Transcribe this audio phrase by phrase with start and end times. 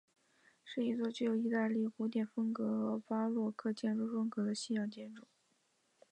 [0.65, 5.27] 是一座具有意大利古典风格和巴洛克建筑风格的西洋建筑。